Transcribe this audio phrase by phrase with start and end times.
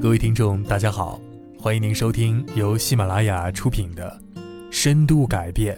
[0.00, 1.20] 各位听众，大家好，
[1.58, 4.16] 欢迎您收听由喜马拉雅出品的
[4.70, 5.76] 《深度改变》，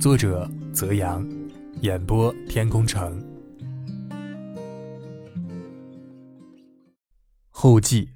[0.00, 1.28] 作者泽阳，
[1.82, 3.22] 演播天空城。
[7.50, 8.08] 后记：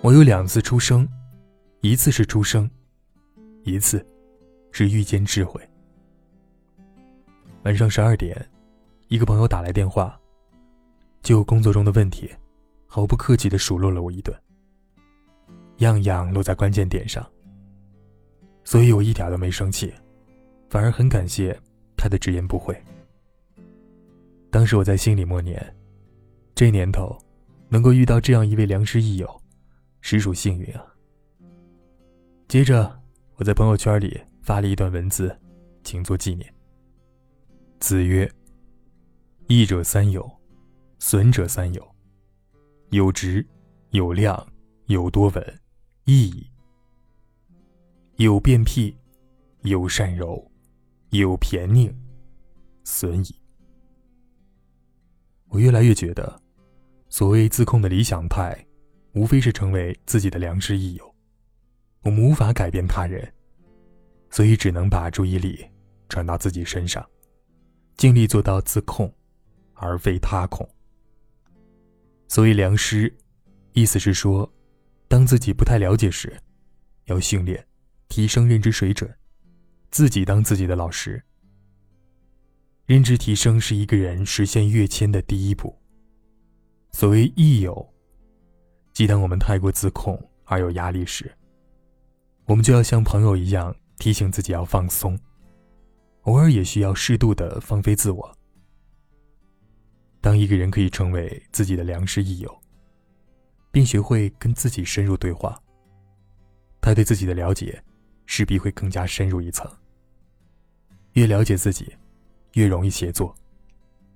[0.00, 1.08] 我有两次出生，
[1.80, 2.70] 一次是出生，
[3.64, 4.06] 一次
[4.70, 5.60] 是遇见智慧。
[7.64, 8.48] 晚上十二点，
[9.08, 10.16] 一个朋友打来电话，
[11.24, 12.30] 就工作中的问题，
[12.86, 14.36] 毫不客气的数落了我一顿。
[15.78, 17.26] 样样落在关键点上，
[18.62, 19.92] 所以我一点都没生气，
[20.68, 21.58] 反而很感谢
[21.96, 22.78] 他的直言不讳。
[24.50, 25.74] 当时我在心里默念：
[26.54, 27.18] 这年头，
[27.70, 29.42] 能够遇到这样一位良师益友，
[30.02, 30.86] 实属幸运啊。
[32.48, 33.00] 接着，
[33.36, 35.34] 我在朋友圈里发了一段文字，
[35.82, 36.54] 请做纪念。
[37.80, 38.30] 子曰
[39.48, 40.30] ：“益者三友，
[40.98, 41.94] 损者三友。
[42.90, 43.46] 有直，
[43.90, 44.46] 有量，
[44.86, 45.60] 有多闻，
[46.04, 46.46] 益矣；
[48.16, 48.94] 有变辟，
[49.62, 50.50] 有善柔，
[51.10, 51.92] 有偏佞，
[52.84, 53.34] 损矣。”
[55.48, 56.40] 我越来越觉得，
[57.08, 58.66] 所谓自控的理想派，
[59.12, 61.14] 无非是成为自己的良师益友。
[62.02, 63.32] 我们无法改变他人，
[64.30, 65.64] 所以只能把注意力
[66.08, 67.04] 转到自己身上。
[67.96, 69.12] 尽力做到自控，
[69.74, 70.68] 而非他控。
[72.28, 73.14] 所谓良师，
[73.72, 74.50] 意思是说，
[75.08, 76.36] 当自己不太了解时，
[77.04, 77.64] 要训练、
[78.08, 79.12] 提升认知水准，
[79.90, 81.22] 自己当自己的老师。
[82.86, 85.78] 认知提升是一个人实现跃迁的第一步。
[86.92, 87.94] 所谓益友，
[88.92, 91.32] 即当我们太过自控而有压力时，
[92.46, 95.18] 我们就要像朋友一样提醒自己要放松。
[96.22, 98.38] 偶尔也需要适度的放飞自我。
[100.24, 102.58] 当一个人可以成为自己的良师益友，
[103.70, 105.62] 并学会跟自己深入对话，
[106.80, 107.78] 他对自己的了解
[108.24, 109.70] 势必会更加深入一层。
[111.12, 111.94] 越了解自己，
[112.54, 113.36] 越容易协作。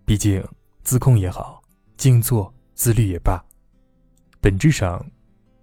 [0.07, 0.43] 毕竟，
[0.83, 1.63] 自控也好，
[1.99, 3.39] 静坐自律也罢，
[4.41, 5.05] 本质上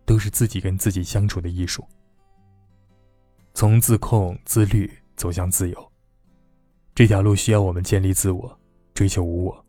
[0.05, 1.83] 都是自己跟自己相处的艺术。
[3.55, 5.91] 从自控自律走向自由。
[6.93, 8.59] 这条路需要我们建立自我，
[8.93, 9.64] 追求无我，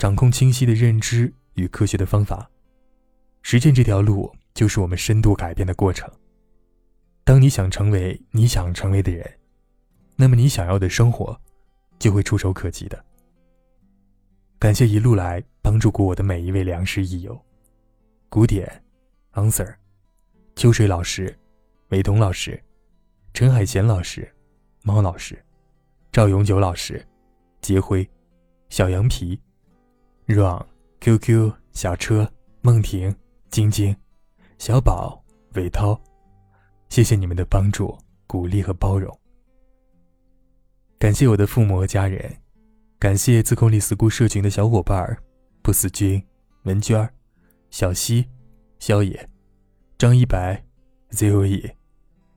[0.00, 2.50] 掌控清晰的认知与科学的方法。
[3.42, 6.10] 实践这条路，就是我们深度改变的过程。
[7.22, 9.30] 当你想成为你想成为的人，
[10.16, 11.38] 那么你想要的生活
[11.98, 13.04] 就会触手可及的。
[14.58, 17.38] 感谢一路来帮助过我的每一位良师益友：
[18.30, 18.82] 古典、
[19.34, 19.74] Answer、
[20.56, 21.38] 秋水老师、
[21.88, 22.58] 美彤老师、
[23.34, 24.26] 陈海贤老师、
[24.82, 25.38] 猫老师。
[26.10, 27.06] 赵永久老师，
[27.60, 28.08] 杰辉，
[28.70, 29.38] 小羊皮
[30.34, 30.64] ，run
[31.00, 32.30] QQ 小车
[32.62, 33.14] 梦婷
[33.50, 33.94] 晶晶，
[34.58, 35.22] 小宝
[35.54, 36.00] 伟涛，
[36.88, 37.96] 谢谢你们的帮助、
[38.26, 39.14] 鼓励和包容。
[40.98, 42.34] 感谢我的父母和家人，
[42.98, 45.16] 感谢自控力 school 社群的小伙伴儿，
[45.62, 46.22] 不死君、
[46.62, 47.08] 文娟、
[47.70, 48.28] 小西、
[48.78, 49.28] 萧野、
[49.98, 50.62] 张一白、
[51.10, 51.72] Zoe、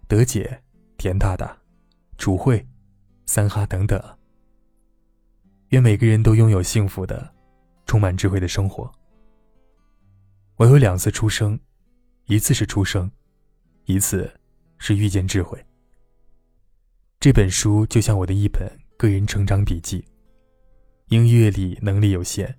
[0.07, 0.61] 德姐、
[0.97, 1.57] 田大大、
[2.17, 2.65] 楚慧。
[3.25, 3.99] 三哈等等。
[5.69, 7.33] 愿每个人都拥有幸福的、
[7.93, 8.91] 充满智慧的生活。
[10.55, 11.59] 我有两次出生，
[12.25, 13.11] 一次是出生，
[13.85, 14.33] 一次
[14.79, 15.63] 是遇见智慧。
[17.19, 18.67] 这本书就像我的一本
[18.97, 20.03] 个人成长笔记。
[21.09, 22.55] 因阅历能力有限，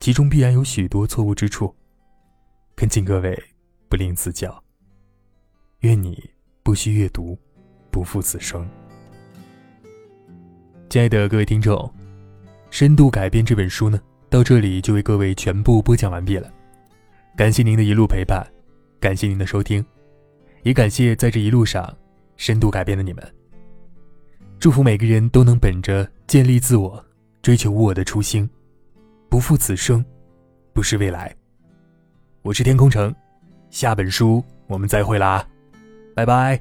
[0.00, 1.72] 其中必然有许多错误之处，
[2.74, 3.40] 恳请各位
[3.88, 4.60] 不吝赐教。
[5.82, 6.30] 愿你
[6.64, 7.38] 不需阅读，
[7.92, 8.68] 不负此生。
[10.90, 11.76] 亲爱的各位听众，
[12.70, 16.50] 《深度改变》这本书呢，到这里就为各位全部播讲完毕了。
[17.36, 18.46] 感谢您的一路陪伴，
[19.00, 19.84] 感谢您的收听，
[20.62, 21.96] 也感谢在这一路上
[22.36, 23.34] 深度改变的你们。
[24.58, 27.02] 祝福每个人都能本着建立自我、
[27.42, 28.48] 追求无我的初心，
[29.28, 30.04] 不负此生，
[30.72, 31.34] 不失未来。
[32.42, 33.14] 我是天空城，
[33.70, 35.46] 下本书我们再会啦，
[36.14, 36.60] 拜拜。